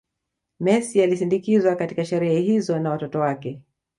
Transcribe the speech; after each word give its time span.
Messi 0.59 1.01
alisindikizwa 1.03 1.75
katika 1.75 2.05
sherehe 2.05 2.39
hizo 2.39 2.79
na 2.79 2.89
watoto 2.89 3.19
wake 3.19 3.61